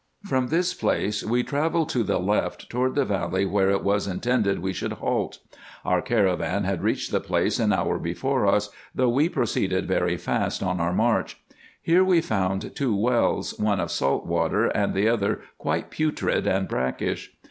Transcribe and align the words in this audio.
From 0.25 0.47
this 0.47 0.73
place 0.73 1.23
we 1.23 1.43
travelled 1.43 1.89
to 1.89 2.01
the 2.01 2.17
left 2.17 2.71
toward 2.71 2.95
the 2.95 3.05
valley 3.05 3.45
where 3.45 3.69
it 3.69 3.83
was 3.83 4.07
intended 4.07 4.57
we 4.57 4.73
should 4.73 4.93
halt. 4.93 5.37
Our 5.85 6.01
caravan 6.01 6.63
had 6.63 6.81
reached 6.81 7.11
the 7.11 7.19
place 7.19 7.59
an 7.59 7.71
hour 7.71 7.99
before 7.99 8.47
us, 8.47 8.71
though 8.95 9.09
we 9.09 9.29
proceeded 9.29 9.87
very 9.87 10.17
fast 10.17 10.63
on 10.63 10.79
our 10.79 10.91
march. 10.91 11.37
Here 11.79 12.03
we 12.03 12.19
found 12.19 12.75
two 12.75 12.95
wells, 12.95 13.53
one 13.59 13.79
of 13.79 13.91
salt 13.91 14.25
water, 14.25 14.65
and 14.69 14.95
the 14.95 15.07
other 15.07 15.41
quite 15.59 15.91
putrid 15.91 16.47
and 16.47 16.67
brackish. 16.67 17.35